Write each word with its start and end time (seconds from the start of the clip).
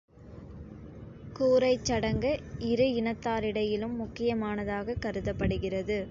கூறைச் 1.35 1.83
சடங்கு, 1.83 2.31
இரு 2.59 2.87
இனத்தாரிடையிலும் 2.93 3.95
முக்கிய 3.95 4.35
மானதாகக் 4.35 5.01
கருதப்படுகிறது. 5.01 5.97